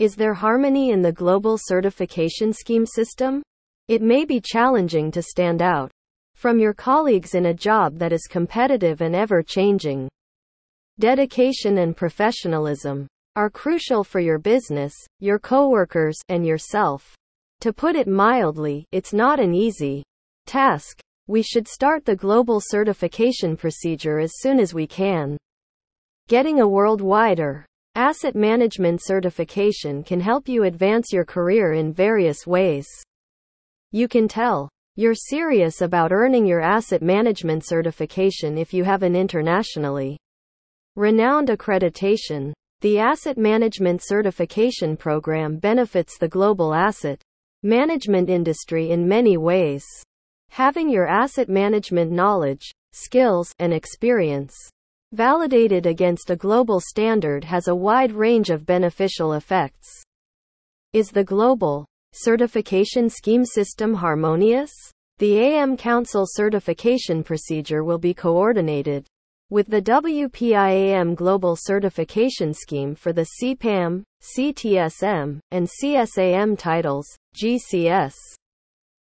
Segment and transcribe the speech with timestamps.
[0.00, 3.44] Is there harmony in the global certification scheme system?
[3.86, 5.88] It may be challenging to stand out
[6.34, 10.08] from your colleagues in a job that is competitive and ever changing.
[10.98, 17.14] Dedication and professionalism are crucial for your business, your coworkers, and yourself.
[17.60, 20.02] To put it mildly, it's not an easy
[20.44, 20.98] task.
[21.28, 25.38] We should start the global certification procedure as soon as we can.
[26.26, 27.64] Getting a worldwide or
[27.96, 32.88] asset management certification can help you advance your career in various ways.
[33.92, 39.14] You can tell you're serious about earning your asset management certification if you have an
[39.14, 40.18] internationally
[40.96, 42.52] renowned accreditation.
[42.80, 47.22] The Asset Management Certification Program benefits the global asset
[47.62, 49.84] management industry in many ways.
[50.50, 54.54] Having your asset management knowledge, skills, and experience
[55.14, 60.02] validated against a global standard has a wide range of beneficial effects.
[60.92, 64.72] Is the global certification scheme system harmonious?
[65.18, 69.06] The AM Council certification procedure will be coordinated
[69.50, 74.02] with the WPIAM Global Certification Scheme for the CPAM,
[74.36, 77.06] CTSM, and CSAM titles,
[77.36, 78.14] GCS.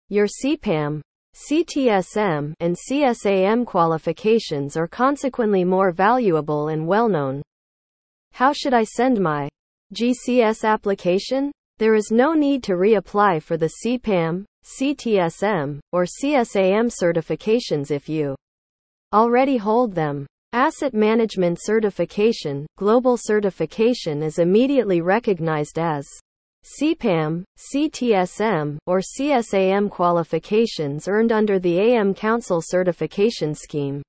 [0.07, 1.01] Your CPAM,
[1.35, 7.41] CTSM, and CSAM qualifications are consequently more valuable and well known.
[8.33, 9.49] How should I send my
[9.93, 11.51] GCS application?
[11.77, 18.35] There is no need to reapply for the CPAM, CTSM, or CSAM certifications if you
[19.13, 20.27] already hold them.
[20.51, 26.07] Asset Management Certification, Global Certification is immediately recognized as
[26.63, 34.01] CPAM, CTSM, or CSAM qualifications earned under the AM Council certification scheme.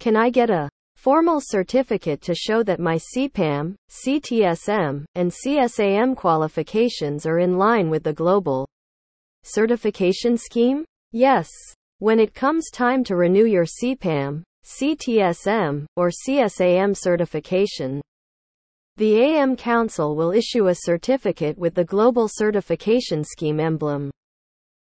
[0.00, 7.26] Can I get a formal certificate to show that my CPAM, CTSM, and CSAM qualifications
[7.26, 8.66] are in line with the global
[9.44, 10.84] certification scheme?
[11.12, 11.48] Yes.
[12.00, 18.00] When it comes time to renew your CPAM, CTSM, or CSAM certification,
[18.98, 24.10] the AM Council will issue a certificate with the Global Certification Scheme emblem.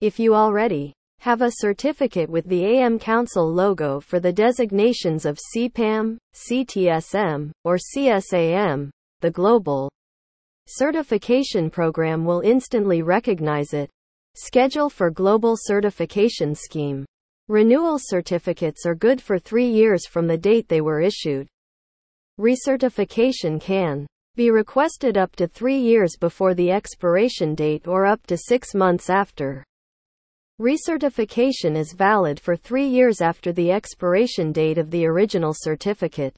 [0.00, 5.37] If you already have a certificate with the AM Council logo for the designations of
[5.53, 9.91] CPAM, CTSM, or CSAM, the Global
[10.69, 13.91] Certification Program will instantly recognize it.
[14.37, 17.04] Schedule for Global Certification Scheme.
[17.48, 21.48] Renewal certificates are good for three years from the date they were issued.
[22.38, 24.06] Recertification can
[24.37, 29.10] be requested up to three years before the expiration date or up to six months
[29.10, 29.65] after.
[30.60, 36.32] Recertification is valid for three years after the expiration date of the original certificate.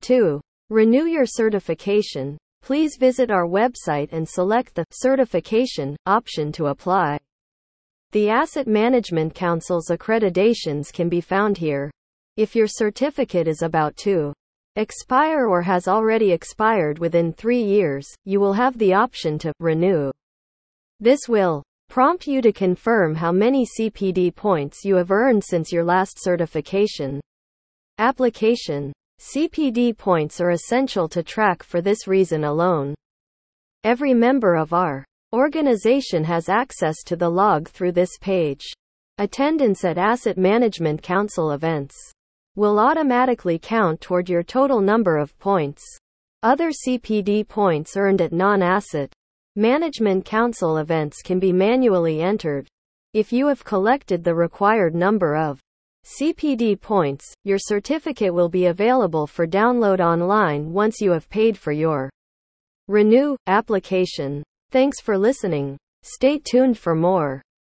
[0.00, 0.40] 2.
[0.70, 2.38] Renew your certification.
[2.62, 7.18] Please visit our website and select the certification option to apply.
[8.12, 11.90] The Asset Management Council's accreditations can be found here.
[12.38, 14.32] If your certificate is about to
[14.76, 20.10] expire or has already expired within three years, you will have the option to renew.
[21.00, 25.84] This will prompt you to confirm how many CPD points you have earned since your
[25.84, 27.20] last certification.
[27.98, 32.94] Application CPD points are essential to track for this reason alone.
[33.84, 38.64] Every member of our organization has access to the log through this page.
[39.18, 41.94] Attendance at Asset Management Council events
[42.56, 45.82] will automatically count toward your total number of points.
[46.42, 49.12] Other CPD points earned at non asset
[49.56, 52.66] management council events can be manually entered.
[53.14, 55.60] If you have collected the required number of
[56.04, 61.72] CPD points, your certificate will be available for download online once you have paid for
[61.72, 62.10] your
[62.88, 64.42] Renew application.
[64.72, 65.78] Thanks for listening.
[66.02, 67.40] Stay tuned for more.